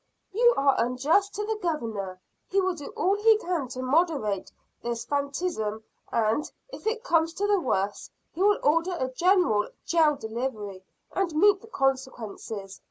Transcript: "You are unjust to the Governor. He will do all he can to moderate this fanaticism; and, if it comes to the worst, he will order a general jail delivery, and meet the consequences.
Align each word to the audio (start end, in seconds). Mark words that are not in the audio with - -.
"You 0.33 0.55
are 0.57 0.83
unjust 0.83 1.35
to 1.35 1.45
the 1.45 1.59
Governor. 1.61 2.19
He 2.49 2.59
will 2.59 2.73
do 2.73 2.87
all 2.97 3.13
he 3.13 3.37
can 3.37 3.67
to 3.67 3.83
moderate 3.83 4.51
this 4.81 5.05
fanaticism; 5.05 5.83
and, 6.11 6.51
if 6.69 6.87
it 6.87 7.03
comes 7.03 7.33
to 7.35 7.45
the 7.45 7.59
worst, 7.59 8.09
he 8.33 8.41
will 8.41 8.57
order 8.63 8.95
a 8.99 9.09
general 9.11 9.69
jail 9.85 10.15
delivery, 10.15 10.83
and 11.11 11.35
meet 11.35 11.61
the 11.61 11.67
consequences. 11.67 12.79